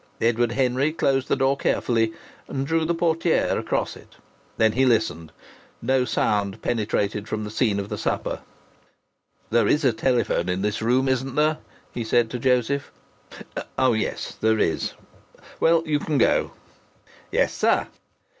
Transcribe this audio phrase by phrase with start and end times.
[0.19, 2.11] Edward Henry closed the door carefully,
[2.47, 4.15] and drew the portière across it.
[4.57, 5.31] Then he listened.
[5.79, 8.39] No sound penetrated from the scene of the supper.
[9.51, 11.59] "There is a telephone in this room, isn't there?"
[11.93, 12.91] he said to Joseph.
[13.77, 14.95] "Oh, yes, there it is!
[15.59, 16.53] Well, you can go."
[17.31, 17.85] "Yes, sir."